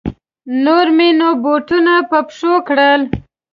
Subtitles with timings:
[0.63, 3.01] نور مې نو بوټونه په پښو کړل.